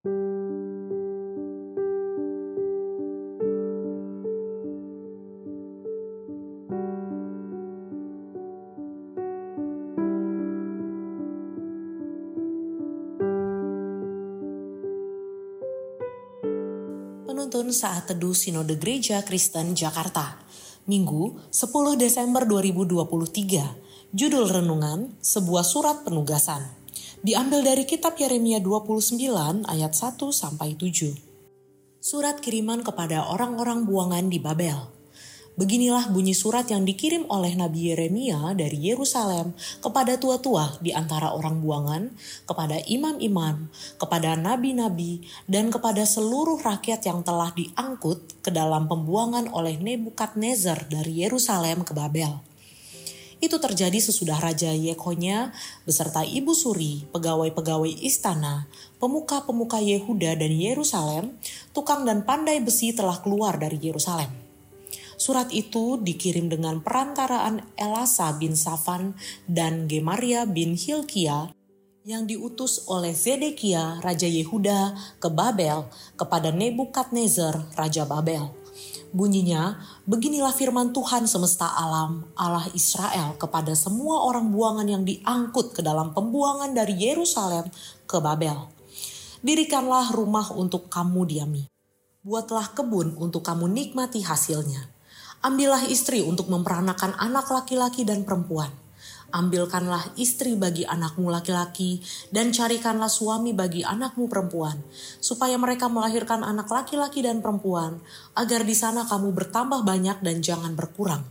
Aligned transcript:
Penuntun 0.00 0.16
Saat 17.68 18.08
Teduh 18.08 18.32
Sinode 18.32 18.80
Gereja 18.80 19.20
Kristen 19.20 19.76
Jakarta. 19.76 20.40
Minggu 20.88 21.36
10 21.52 22.00
Desember 22.00 22.48
2023 22.48 24.16
Judul 24.16 24.48
Renungan 24.48 25.12
Sebuah 25.20 25.60
Surat 25.60 26.00
Penugasan 26.08 26.79
Diambil 27.20 27.60
dari 27.60 27.84
kitab 27.84 28.16
Yeremia 28.16 28.64
29 28.64 29.20
ayat 29.68 29.92
1 29.92 30.16
sampai 30.32 30.72
7 30.72 32.00
Surat 32.00 32.40
kiriman 32.40 32.80
kepada 32.80 33.28
orang-orang 33.28 33.84
buangan 33.84 34.32
di 34.32 34.40
Babel 34.40 34.88
Beginilah 35.52 36.08
bunyi 36.08 36.32
surat 36.32 36.64
yang 36.72 36.88
dikirim 36.88 37.28
oleh 37.28 37.52
Nabi 37.60 37.92
Yeremia 37.92 38.56
dari 38.56 38.88
Yerusalem 38.88 39.52
kepada 39.84 40.16
tua-tua 40.16 40.80
di 40.80 40.96
antara 40.96 41.36
orang 41.36 41.60
buangan, 41.60 42.08
kepada 42.48 42.80
imam-imam, 42.88 43.68
kepada 44.00 44.40
nabi-nabi, 44.40 45.20
dan 45.44 45.68
kepada 45.68 46.08
seluruh 46.08 46.56
rakyat 46.64 47.04
yang 47.04 47.20
telah 47.20 47.52
diangkut 47.52 48.40
ke 48.40 48.48
dalam 48.48 48.88
pembuangan 48.88 49.52
oleh 49.52 49.76
Nebukadnezar 49.76 50.88
dari 50.88 51.28
Yerusalem 51.28 51.84
ke 51.84 51.92
Babel. 51.92 52.49
Itu 53.40 53.56
terjadi 53.56 53.96
sesudah 53.96 54.36
Raja 54.36 54.68
Yekonya 54.68 55.56
beserta 55.88 56.20
Ibu 56.20 56.52
Suri, 56.52 57.08
pegawai-pegawai 57.08 57.88
istana, 58.04 58.68
pemuka-pemuka 59.00 59.80
Yehuda 59.80 60.36
dan 60.36 60.52
Yerusalem, 60.52 61.40
tukang 61.72 62.04
dan 62.04 62.28
pandai 62.28 62.60
besi 62.60 62.92
telah 62.92 63.16
keluar 63.24 63.56
dari 63.56 63.80
Yerusalem. 63.80 64.28
Surat 65.16 65.48
itu 65.52 66.00
dikirim 66.00 66.52
dengan 66.52 66.80
perantaraan 66.84 67.64
Elasa 67.76 68.32
bin 68.36 68.56
Safan 68.56 69.16
dan 69.48 69.88
Gemaria 69.88 70.44
bin 70.44 70.76
Hilkia 70.76 71.52
yang 72.08 72.24
diutus 72.24 72.88
oleh 72.88 73.12
Zedekia 73.12 74.00
Raja 74.00 74.24
Yehuda 74.24 74.96
ke 75.20 75.28
Babel 75.28 75.84
kepada 76.16 76.48
Nebukadnezar 76.48 77.68
Raja 77.76 78.08
Babel. 78.08 78.59
Bunyinya, 79.10 79.78
beginilah 80.06 80.54
firman 80.54 80.94
Tuhan 80.94 81.26
semesta 81.26 81.66
alam, 81.66 82.30
Allah 82.38 82.70
Israel 82.72 83.34
kepada 83.38 83.74
semua 83.74 84.26
orang 84.26 84.54
buangan 84.54 84.86
yang 84.86 85.02
diangkut 85.02 85.74
ke 85.74 85.82
dalam 85.82 86.14
pembuangan 86.14 86.70
dari 86.70 86.94
Yerusalem 86.94 87.66
ke 88.06 88.16
Babel. 88.22 88.70
Dirikanlah 89.42 90.14
rumah 90.14 90.52
untuk 90.54 90.86
kamu 90.92 91.26
diami. 91.26 91.64
Buatlah 92.20 92.76
kebun 92.76 93.16
untuk 93.16 93.40
kamu 93.40 93.66
nikmati 93.72 94.20
hasilnya 94.20 95.00
Ambillah 95.40 95.88
istri 95.88 96.20
untuk 96.20 96.52
memperanakan 96.52 97.16
anak 97.16 97.48
laki-laki 97.48 98.04
dan 98.04 98.28
perempuan. 98.28 98.68
Ambilkanlah 99.30 100.18
istri 100.18 100.58
bagi 100.58 100.82
anakmu 100.82 101.30
laki-laki 101.30 102.02
dan 102.34 102.50
carikanlah 102.50 103.06
suami 103.06 103.54
bagi 103.54 103.86
anakmu 103.86 104.26
perempuan, 104.26 104.82
supaya 105.22 105.54
mereka 105.54 105.86
melahirkan 105.86 106.42
anak 106.42 106.66
laki-laki 106.66 107.22
dan 107.22 107.38
perempuan, 107.38 108.02
agar 108.34 108.66
di 108.66 108.74
sana 108.74 109.06
kamu 109.06 109.30
bertambah 109.30 109.86
banyak 109.86 110.18
dan 110.18 110.42
jangan 110.42 110.74
berkurang. 110.74 111.22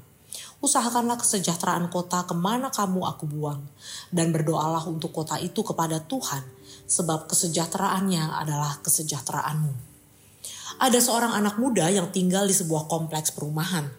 Usahakanlah 0.64 1.20
kesejahteraan 1.20 1.92
kota 1.92 2.24
ke 2.24 2.36
mana 2.36 2.72
kamu 2.72 3.04
aku 3.04 3.28
buang, 3.28 3.68
dan 4.16 4.32
berdoalah 4.32 4.88
untuk 4.88 5.12
kota 5.12 5.36
itu 5.36 5.60
kepada 5.60 6.00
Tuhan, 6.00 6.48
sebab 6.88 7.28
kesejahteraannya 7.28 8.40
adalah 8.40 8.80
kesejahteraanmu 8.80 9.90
ada 10.80 11.00
seorang 11.04 11.36
anak 11.36 11.60
muda 11.60 11.92
yang 11.92 12.08
tinggal 12.08 12.48
di 12.48 12.56
sebuah 12.56 12.88
kompleks 12.88 13.36
perumahan. 13.36 13.92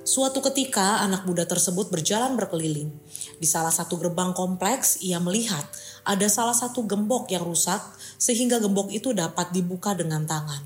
Suatu 0.00 0.40
ketika 0.40 1.04
anak 1.04 1.28
muda 1.28 1.44
tersebut 1.44 1.92
berjalan 1.92 2.32
berkeliling. 2.32 2.88
Di 3.36 3.44
salah 3.44 3.72
satu 3.72 4.00
gerbang 4.00 4.32
kompleks 4.32 4.96
ia 5.04 5.20
melihat 5.20 5.62
ada 6.08 6.24
salah 6.32 6.56
satu 6.56 6.88
gembok 6.88 7.28
yang 7.28 7.44
rusak 7.44 7.84
sehingga 8.16 8.56
gembok 8.64 8.88
itu 8.96 9.12
dapat 9.12 9.52
dibuka 9.52 9.92
dengan 9.92 10.24
tangan. 10.24 10.64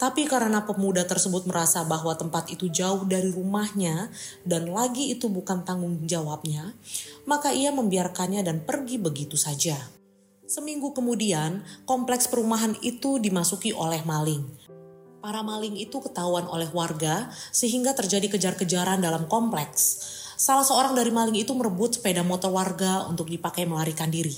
Tapi 0.00 0.24
karena 0.24 0.64
pemuda 0.64 1.04
tersebut 1.04 1.44
merasa 1.44 1.84
bahwa 1.84 2.16
tempat 2.16 2.48
itu 2.48 2.72
jauh 2.72 3.04
dari 3.04 3.28
rumahnya 3.28 4.08
dan 4.48 4.70
lagi 4.72 5.12
itu 5.12 5.28
bukan 5.28 5.60
tanggung 5.66 6.06
jawabnya, 6.08 6.72
maka 7.28 7.52
ia 7.52 7.68
membiarkannya 7.74 8.40
dan 8.40 8.64
pergi 8.64 8.96
begitu 8.96 9.36
saja. 9.36 9.76
Seminggu 10.48 10.96
kemudian, 10.96 11.62
kompleks 11.84 12.26
perumahan 12.32 12.74
itu 12.80 13.20
dimasuki 13.20 13.76
oleh 13.76 14.00
maling. 14.02 14.69
Para 15.20 15.44
maling 15.44 15.76
itu 15.76 16.00
ketahuan 16.00 16.48
oleh 16.48 16.72
warga 16.72 17.28
sehingga 17.52 17.92
terjadi 17.92 18.32
kejar-kejaran 18.32 19.04
dalam 19.04 19.28
kompleks. 19.28 20.00
Salah 20.40 20.64
seorang 20.64 20.96
dari 20.96 21.12
maling 21.12 21.36
itu 21.36 21.52
merebut 21.52 22.00
sepeda 22.00 22.24
motor 22.24 22.48
warga 22.48 23.04
untuk 23.04 23.28
dipakai 23.28 23.68
melarikan 23.68 24.08
diri. 24.08 24.32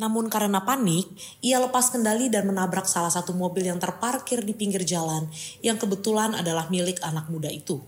Namun 0.00 0.32
karena 0.32 0.64
panik, 0.64 1.12
ia 1.44 1.60
lepas 1.60 1.92
kendali 1.92 2.32
dan 2.32 2.48
menabrak 2.48 2.88
salah 2.88 3.12
satu 3.12 3.36
mobil 3.36 3.68
yang 3.68 3.76
terparkir 3.76 4.40
di 4.40 4.56
pinggir 4.56 4.80
jalan 4.88 5.28
yang 5.60 5.76
kebetulan 5.76 6.32
adalah 6.32 6.72
milik 6.72 7.04
anak 7.04 7.28
muda 7.28 7.52
itu. 7.52 7.84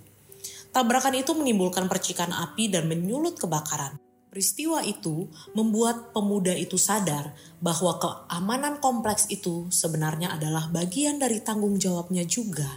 Tabrakan 0.77 1.17
itu 1.17 1.33
menimbulkan 1.33 1.89
percikan 1.89 2.37
api 2.37 2.69
dan 2.69 2.85
menyulut 2.85 3.41
kebakaran. 3.41 4.06
Peristiwa 4.37 4.85
itu 4.85 5.33
membuat 5.57 6.13
pemuda 6.13 6.53
itu 6.53 6.77
sadar 6.77 7.33
bahwa 7.57 7.97
keamanan 7.97 8.85
kompleks 8.85 9.33
itu 9.33 9.65
sebenarnya 9.73 10.37
adalah 10.37 10.69
bagian 10.69 11.17
dari 11.17 11.41
tanggung 11.41 11.81
jawabnya 11.81 12.21
juga, 12.29 12.69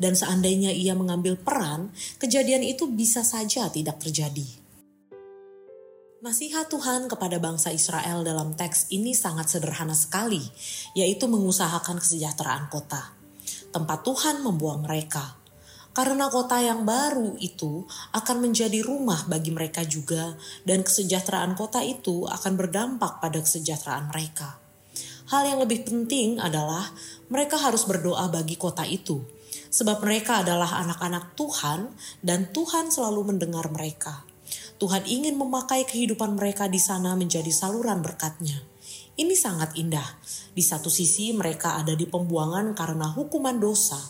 dan 0.00 0.16
seandainya 0.16 0.72
ia 0.72 0.96
mengambil 0.96 1.36
peran, 1.36 1.92
kejadian 2.16 2.64
itu 2.64 2.88
bisa 2.88 3.20
saja 3.28 3.68
tidak 3.68 4.00
terjadi. 4.00 4.48
Nasihat 6.24 6.72
Tuhan 6.72 7.12
kepada 7.12 7.36
bangsa 7.36 7.76
Israel 7.76 8.24
dalam 8.24 8.56
teks 8.56 8.88
ini 8.88 9.12
sangat 9.12 9.52
sederhana 9.52 9.92
sekali, 9.92 10.40
yaitu 10.96 11.28
mengusahakan 11.28 12.00
kesejahteraan 12.00 12.72
kota. 12.72 13.12
Tempat 13.68 14.00
Tuhan 14.00 14.40
membuang 14.40 14.88
mereka, 14.88 15.36
karena 15.92 16.32
kota 16.32 16.56
yang 16.60 16.88
baru 16.88 17.36
itu 17.36 17.84
akan 18.16 18.48
menjadi 18.48 18.80
rumah 18.80 19.28
bagi 19.28 19.52
mereka 19.52 19.84
juga, 19.84 20.36
dan 20.64 20.80
kesejahteraan 20.80 21.52
kota 21.52 21.84
itu 21.84 22.24
akan 22.28 22.52
berdampak 22.56 23.20
pada 23.20 23.38
kesejahteraan 23.40 24.08
mereka. 24.08 24.56
Hal 25.28 25.48
yang 25.48 25.60
lebih 25.64 25.88
penting 25.88 26.40
adalah 26.40 26.92
mereka 27.32 27.56
harus 27.56 27.88
berdoa 27.88 28.28
bagi 28.28 28.56
kota 28.56 28.84
itu, 28.84 29.24
sebab 29.72 30.04
mereka 30.04 30.44
adalah 30.44 30.80
anak-anak 30.84 31.32
Tuhan, 31.36 31.88
dan 32.20 32.52
Tuhan 32.52 32.92
selalu 32.92 33.32
mendengar 33.32 33.68
mereka. 33.72 34.24
Tuhan 34.76 35.06
ingin 35.06 35.38
memakai 35.38 35.86
kehidupan 35.86 36.34
mereka 36.36 36.66
di 36.66 36.82
sana 36.82 37.14
menjadi 37.14 37.48
saluran 37.54 38.02
berkatnya. 38.02 38.60
Ini 39.12 39.36
sangat 39.36 39.76
indah. 39.76 40.04
Di 40.56 40.64
satu 40.64 40.88
sisi, 40.88 41.30
mereka 41.36 41.78
ada 41.78 41.92
di 41.92 42.08
pembuangan 42.08 42.72
karena 42.72 43.12
hukuman 43.12 43.60
dosa, 43.60 44.00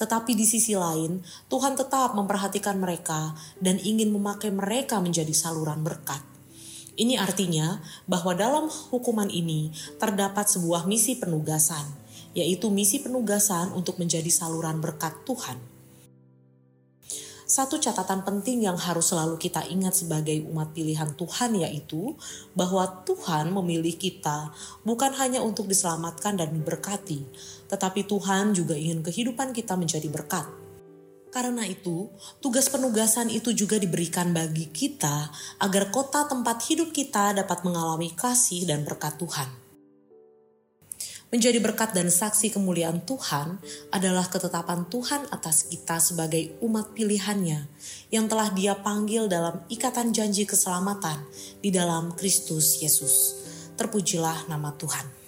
tetapi 0.00 0.32
di 0.32 0.48
sisi 0.48 0.72
lain, 0.72 1.20
Tuhan 1.52 1.76
tetap 1.76 2.16
memperhatikan 2.16 2.80
mereka 2.80 3.36
dan 3.60 3.76
ingin 3.76 4.08
memakai 4.08 4.48
mereka 4.48 4.96
menjadi 4.96 5.36
saluran 5.36 5.84
berkat. 5.84 6.24
Ini 6.96 7.20
artinya 7.20 7.84
bahwa 8.08 8.32
dalam 8.32 8.66
hukuman 8.68 9.28
ini 9.28 9.70
terdapat 10.00 10.48
sebuah 10.48 10.88
misi 10.88 11.20
penugasan, 11.20 11.84
yaitu 12.32 12.72
misi 12.72 13.04
penugasan 13.04 13.76
untuk 13.76 14.00
menjadi 14.00 14.28
saluran 14.32 14.80
berkat 14.80 15.12
Tuhan. 15.28 15.69
Satu 17.50 17.82
catatan 17.82 18.22
penting 18.22 18.62
yang 18.62 18.78
harus 18.78 19.10
selalu 19.10 19.34
kita 19.34 19.66
ingat 19.66 19.98
sebagai 19.98 20.38
umat 20.54 20.70
pilihan 20.70 21.18
Tuhan 21.18 21.58
yaitu 21.58 22.14
bahwa 22.54 23.02
Tuhan 23.02 23.50
memilih 23.50 23.98
kita 23.98 24.54
bukan 24.86 25.10
hanya 25.18 25.42
untuk 25.42 25.66
diselamatkan 25.66 26.38
dan 26.38 26.54
diberkati, 26.54 27.26
tetapi 27.66 28.06
Tuhan 28.06 28.54
juga 28.54 28.78
ingin 28.78 29.02
kehidupan 29.02 29.50
kita 29.50 29.74
menjadi 29.74 30.06
berkat. 30.06 30.46
Karena 31.34 31.66
itu, 31.66 32.06
tugas 32.38 32.70
penugasan 32.70 33.26
itu 33.34 33.50
juga 33.50 33.82
diberikan 33.82 34.30
bagi 34.30 34.70
kita 34.70 35.34
agar 35.58 35.90
kota 35.90 36.30
tempat 36.30 36.62
hidup 36.70 36.94
kita 36.94 37.34
dapat 37.34 37.66
mengalami 37.66 38.14
kasih 38.14 38.62
dan 38.62 38.86
berkat 38.86 39.18
Tuhan. 39.18 39.59
Menjadi 41.30 41.62
berkat 41.62 41.94
dan 41.94 42.10
saksi 42.10 42.50
kemuliaan 42.50 43.06
Tuhan 43.06 43.62
adalah 43.94 44.26
ketetapan 44.26 44.90
Tuhan 44.90 45.30
atas 45.30 45.70
kita 45.70 46.02
sebagai 46.02 46.58
umat 46.58 46.90
pilihannya 46.90 47.70
yang 48.10 48.26
telah 48.26 48.50
dia 48.50 48.74
panggil 48.74 49.30
dalam 49.30 49.62
ikatan 49.70 50.10
janji 50.10 50.42
keselamatan 50.42 51.22
di 51.62 51.70
dalam 51.70 52.18
Kristus 52.18 52.82
Yesus. 52.82 53.46
Terpujilah 53.78 54.50
nama 54.50 54.74
Tuhan. 54.74 55.19